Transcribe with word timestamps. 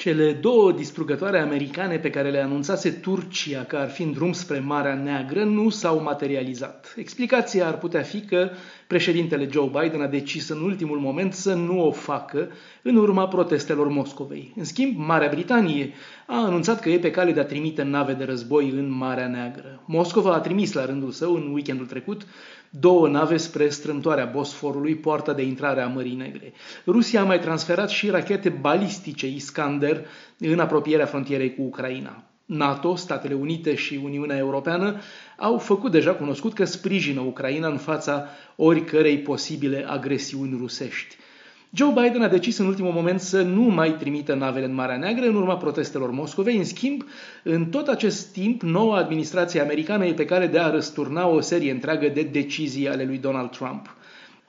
Cele 0.00 0.32
două 0.32 0.72
distrugătoare 0.72 1.40
americane 1.40 1.98
pe 1.98 2.10
care 2.10 2.30
le 2.30 2.40
anunțase 2.40 2.90
Turcia 2.90 3.64
că 3.64 3.76
ar 3.76 3.88
fi 3.90 4.02
în 4.02 4.12
drum 4.12 4.32
spre 4.32 4.58
Marea 4.58 4.94
Neagră 4.94 5.44
nu 5.44 5.68
s-au 5.68 6.02
materializat. 6.02 6.94
Explicația 6.96 7.66
ar 7.66 7.78
putea 7.78 8.02
fi 8.02 8.20
că 8.20 8.50
președintele 8.86 9.48
Joe 9.50 9.70
Biden 9.80 10.00
a 10.00 10.06
decis 10.06 10.48
în 10.48 10.62
ultimul 10.62 10.98
moment 10.98 11.32
să 11.32 11.54
nu 11.54 11.86
o 11.86 11.90
facă 11.90 12.50
în 12.82 12.96
urma 12.96 13.28
protestelor 13.28 13.88
Moscovei. 13.88 14.52
În 14.56 14.64
schimb, 14.64 14.96
Marea 14.96 15.28
Britanie 15.28 15.92
a 16.32 16.44
anunțat 16.44 16.80
că 16.80 16.88
e 16.88 16.98
pe 16.98 17.10
cale 17.10 17.32
de 17.32 17.40
a 17.40 17.44
trimite 17.44 17.82
nave 17.82 18.12
de 18.12 18.24
război 18.24 18.68
în 18.70 18.90
Marea 18.90 19.28
Neagră. 19.28 19.82
Moscova 19.86 20.34
a 20.34 20.40
trimis 20.40 20.72
la 20.72 20.84
rândul 20.84 21.10
său 21.10 21.34
în 21.34 21.52
weekendul 21.52 21.86
trecut 21.86 22.26
două 22.70 23.08
nave 23.08 23.36
spre 23.36 23.68
strâmtoarea 23.68 24.24
Bosforului, 24.24 24.94
poarta 24.94 25.32
de 25.32 25.42
intrare 25.42 25.80
a 25.80 25.86
Mării 25.86 26.14
Negre. 26.14 26.52
Rusia 26.86 27.20
a 27.20 27.24
mai 27.24 27.40
transferat 27.40 27.88
și 27.88 28.10
rachete 28.10 28.48
balistice 28.48 29.26
Iskander 29.26 30.06
în 30.38 30.58
apropierea 30.58 31.06
frontierei 31.06 31.54
cu 31.54 31.62
Ucraina. 31.62 32.22
NATO, 32.44 32.96
Statele 32.96 33.34
Unite 33.34 33.74
și 33.74 34.00
Uniunea 34.04 34.36
Europeană 34.36 35.00
au 35.36 35.58
făcut 35.58 35.90
deja 35.90 36.14
cunoscut 36.14 36.52
că 36.52 36.64
sprijină 36.64 37.20
Ucraina 37.20 37.68
în 37.68 37.78
fața 37.78 38.26
oricărei 38.56 39.18
posibile 39.18 39.84
agresiuni 39.88 40.56
rusești. 40.58 41.16
Joe 41.72 41.92
Biden 41.92 42.22
a 42.22 42.28
decis 42.28 42.58
în 42.58 42.66
ultimul 42.66 42.92
moment 42.92 43.20
să 43.20 43.42
nu 43.42 43.62
mai 43.62 43.96
trimită 43.98 44.34
navele 44.34 44.64
în 44.64 44.74
Marea 44.74 44.96
Neagră 44.96 45.26
în 45.26 45.34
urma 45.34 45.56
protestelor 45.56 46.10
Moscovei. 46.10 46.56
În 46.56 46.64
schimb, 46.64 47.04
în 47.42 47.66
tot 47.66 47.88
acest 47.88 48.32
timp, 48.32 48.62
noua 48.62 48.96
administrație 48.96 49.60
americană 49.60 50.06
e 50.06 50.12
pe 50.12 50.24
care 50.24 50.46
de 50.46 50.58
a 50.58 50.70
răsturna 50.70 51.26
o 51.26 51.40
serie 51.40 51.70
întreagă 51.70 52.08
de 52.08 52.22
decizii 52.22 52.88
ale 52.88 53.04
lui 53.04 53.18
Donald 53.18 53.50
Trump. 53.50 53.96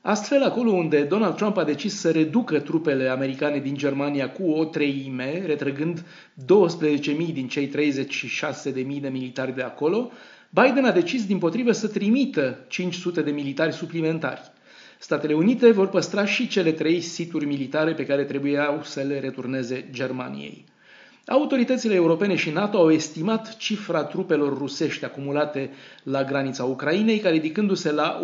Astfel, 0.00 0.42
acolo 0.42 0.70
unde 0.70 1.02
Donald 1.02 1.34
Trump 1.34 1.56
a 1.56 1.64
decis 1.64 2.00
să 2.00 2.10
reducă 2.10 2.58
trupele 2.58 3.08
americane 3.08 3.58
din 3.58 3.74
Germania 3.74 4.30
cu 4.30 4.50
o 4.50 4.64
treime, 4.64 5.42
retrăgând 5.46 6.04
12.000 6.40 7.32
din 7.32 7.48
cei 7.48 7.68
36.000 7.68 9.00
de 9.00 9.08
militari 9.08 9.54
de 9.54 9.62
acolo, 9.62 10.10
Biden 10.50 10.84
a 10.84 10.92
decis 10.92 11.26
din 11.26 11.38
potrivă 11.38 11.72
să 11.72 11.88
trimită 11.88 12.64
500 12.68 13.22
de 13.22 13.30
militari 13.30 13.72
suplimentari. 13.72 14.40
Statele 14.98 15.34
Unite 15.34 15.70
vor 15.70 15.88
păstra 15.88 16.24
și 16.24 16.48
cele 16.48 16.72
trei 16.72 17.00
situri 17.00 17.44
militare 17.44 17.92
pe 17.94 18.06
care 18.06 18.24
trebuiau 18.24 18.82
să 18.82 19.00
le 19.00 19.20
returneze 19.20 19.88
Germaniei. 19.92 20.64
Autoritățile 21.26 21.94
europene 21.94 22.34
și 22.36 22.50
NATO 22.50 22.78
au 22.78 22.90
estimat 22.90 23.56
cifra 23.56 24.04
trupelor 24.04 24.58
rusești 24.58 25.04
acumulate 25.04 25.70
la 26.02 26.24
granița 26.24 26.64
Ucrainei, 26.64 27.18
care 27.18 27.34
ridicându-se 27.34 27.92
la 27.92 28.20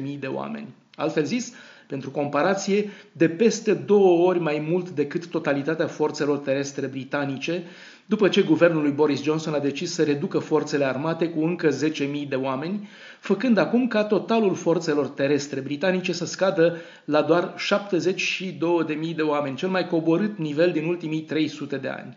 150.000 0.00 0.18
de 0.18 0.26
oameni. 0.26 0.74
Altfel 0.98 1.24
zis, 1.24 1.52
pentru 1.86 2.10
comparație, 2.10 2.90
de 3.12 3.28
peste 3.28 3.74
două 3.74 4.26
ori 4.28 4.38
mai 4.38 4.66
mult 4.70 4.90
decât 4.90 5.26
totalitatea 5.26 5.86
forțelor 5.86 6.38
terestre 6.38 6.86
britanice, 6.86 7.62
după 8.06 8.28
ce 8.28 8.42
guvernul 8.42 8.82
lui 8.82 8.90
Boris 8.90 9.22
Johnson 9.22 9.54
a 9.54 9.58
decis 9.58 9.92
să 9.92 10.02
reducă 10.02 10.38
forțele 10.38 10.84
armate 10.84 11.28
cu 11.28 11.40
încă 11.44 11.68
10.000 11.68 12.28
de 12.28 12.34
oameni, 12.34 12.88
făcând 13.20 13.58
acum 13.58 13.88
ca 13.88 14.04
totalul 14.04 14.54
forțelor 14.54 15.08
terestre 15.08 15.60
britanice 15.60 16.12
să 16.12 16.24
scadă 16.24 16.76
la 17.04 17.22
doar 17.22 17.54
72.000 17.56 19.14
de 19.16 19.22
oameni, 19.22 19.56
cel 19.56 19.68
mai 19.68 19.86
coborât 19.86 20.38
nivel 20.38 20.72
din 20.72 20.84
ultimii 20.84 21.20
300 21.20 21.76
de 21.76 21.88
ani. 21.88 22.16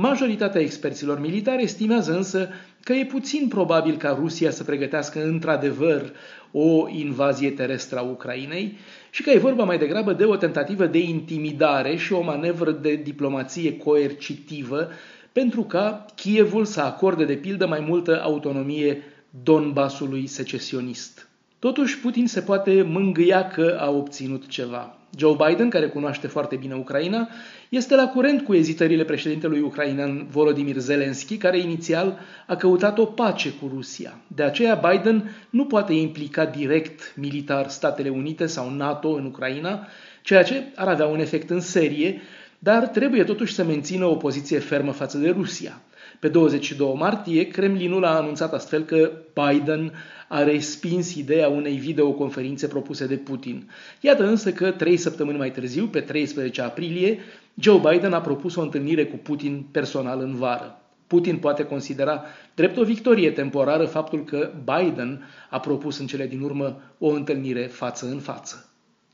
Majoritatea 0.00 0.60
experților 0.60 1.20
militari 1.20 1.62
estimează 1.62 2.16
însă 2.16 2.48
că 2.82 2.92
e 2.92 3.04
puțin 3.04 3.48
probabil 3.48 3.96
ca 3.96 4.16
Rusia 4.20 4.50
să 4.50 4.64
pregătească 4.64 5.24
într-adevăr 5.24 6.12
o 6.52 6.88
invazie 6.88 7.50
terestră 7.50 7.98
a 7.98 8.02
Ucrainei 8.02 8.76
și 9.10 9.22
că 9.22 9.30
e 9.30 9.38
vorba 9.38 9.64
mai 9.64 9.78
degrabă 9.78 10.12
de 10.12 10.24
o 10.24 10.36
tentativă 10.36 10.86
de 10.86 10.98
intimidare 10.98 11.96
și 11.96 12.12
o 12.12 12.22
manevră 12.22 12.70
de 12.70 12.94
diplomație 12.94 13.76
coercitivă 13.76 14.88
pentru 15.32 15.62
ca 15.62 16.06
Kievul 16.14 16.64
să 16.64 16.80
acorde 16.80 17.24
de 17.24 17.34
pildă 17.36 17.66
mai 17.66 17.80
multă 17.80 18.22
autonomie 18.22 19.02
Donbasului 19.42 20.26
secesionist. 20.26 21.28
Totuși, 21.58 21.98
Putin 21.98 22.26
se 22.26 22.40
poate 22.40 22.82
mângâia 22.82 23.48
că 23.48 23.76
a 23.80 23.90
obținut 23.90 24.46
ceva. 24.46 24.96
Joe 25.16 25.36
Biden, 25.46 25.68
care 25.68 25.88
cunoaște 25.88 26.26
foarte 26.26 26.56
bine 26.56 26.74
Ucraina, 26.74 27.28
este 27.68 27.94
la 27.94 28.08
curent 28.08 28.42
cu 28.42 28.54
ezitările 28.54 29.04
președintelui 29.04 29.60
ucrainean 29.60 30.26
Volodymyr 30.30 30.76
Zelensky, 30.76 31.36
care 31.36 31.58
inițial 31.58 32.18
a 32.46 32.56
căutat 32.56 32.98
o 32.98 33.04
pace 33.04 33.50
cu 33.50 33.70
Rusia. 33.74 34.18
De 34.26 34.42
aceea 34.42 34.74
Biden 34.90 35.30
nu 35.50 35.64
poate 35.64 35.92
implica 35.92 36.44
direct 36.44 37.14
militar 37.16 37.68
Statele 37.68 38.08
Unite 38.08 38.46
sau 38.46 38.70
NATO 38.70 39.08
în 39.08 39.24
Ucraina, 39.24 39.86
ceea 40.22 40.42
ce 40.42 40.62
ar 40.74 40.88
avea 40.88 41.06
un 41.06 41.20
efect 41.20 41.50
în 41.50 41.60
serie, 41.60 42.20
dar 42.58 42.86
trebuie 42.86 43.24
totuși 43.24 43.54
să 43.54 43.64
mențină 43.64 44.04
o 44.04 44.14
poziție 44.14 44.58
fermă 44.58 44.92
față 44.92 45.18
de 45.18 45.30
Rusia. 45.30 45.80
Pe 46.18 46.28
22 46.28 46.94
martie, 46.96 47.48
Kremlinul 47.48 48.04
a 48.04 48.16
anunțat 48.16 48.52
astfel 48.52 48.84
că 48.84 49.10
Biden 49.34 49.92
a 50.28 50.42
respins 50.42 51.14
ideea 51.14 51.48
unei 51.48 51.76
videoconferințe 51.76 52.66
propuse 52.66 53.06
de 53.06 53.16
Putin. 53.16 53.70
Iată 54.00 54.26
însă 54.26 54.52
că 54.52 54.70
trei 54.70 54.96
săptămâni 54.96 55.38
mai 55.38 55.50
târziu, 55.50 55.86
pe 55.86 56.00
13 56.00 56.62
aprilie, 56.62 57.18
Joe 57.54 57.80
Biden 57.90 58.12
a 58.12 58.20
propus 58.20 58.56
o 58.56 58.60
întâlnire 58.60 59.06
cu 59.06 59.16
Putin 59.16 59.66
personal 59.70 60.20
în 60.20 60.34
vară. 60.34 60.80
Putin 61.06 61.38
poate 61.38 61.64
considera 61.64 62.24
drept 62.54 62.76
o 62.76 62.84
victorie 62.84 63.30
temporară 63.30 63.84
faptul 63.84 64.24
că 64.24 64.52
Biden 64.64 65.28
a 65.50 65.60
propus 65.60 65.98
în 65.98 66.06
cele 66.06 66.26
din 66.26 66.40
urmă 66.40 66.80
o 66.98 67.08
întâlnire 67.08 67.66
față 67.66 68.06
în 68.06 68.18
față. 68.18 68.68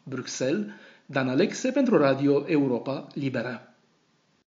Bruxelles, 0.04 0.66
Dan 1.06 1.28
Alexe 1.28 1.70
pentru 1.70 1.98
Radio 1.98 2.44
Europa 2.46 3.06
Liberă. 3.14 3.73